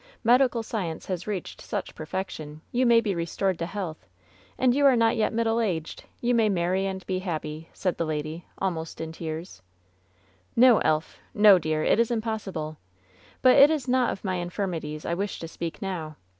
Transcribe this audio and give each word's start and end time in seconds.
Medical 0.23 0.63
science 0.63 1.05
has 1.05 1.27
reached 1.27 1.61
such 1.61 1.93
perfection, 1.93 2.61
you 2.71 2.87
may 2.87 3.01
be 3.01 3.13
restored 3.13 3.59
to 3.59 3.67
health; 3.67 4.07
LOVE'S 4.57 4.73
BITTEREST 4.73 4.73
CUP 4.73 4.73
299 4.97 4.97
and 4.97 5.01
you 5.03 5.05
are 5.05 5.11
yet 5.19 5.31
not 5.31 5.35
middle 5.35 5.61
aged— 5.61 6.05
^you 6.23 6.33
may 6.33 6.49
marry 6.49 6.87
and 6.87 7.05
be 7.05 7.19
happy," 7.19 7.69
said 7.71 7.97
the 7.99 8.05
lady, 8.05 8.47
almost 8.57 8.99
in 8.99 9.11
tears. 9.11 9.61
^*N*o, 10.57 10.79
Elf! 10.79 11.19
No, 11.35 11.59
dearl 11.59 11.85
It 11.87 11.99
is 11.99 12.09
impossible! 12.09 12.79
But 13.43 13.57
it 13.57 13.69
is 13.69 13.87
not 13.87 14.11
of 14.11 14.23
my 14.23 14.37
infirmities 14.37 15.05
I 15.05 15.13
wish 15.13 15.37
to 15.37 15.47
speak 15.47 15.83
now. 15.83 16.15